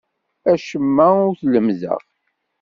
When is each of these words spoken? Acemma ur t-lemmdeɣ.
Acemma 0.51 1.07
ur 1.27 1.33
t-lemmdeɣ. 1.39 2.01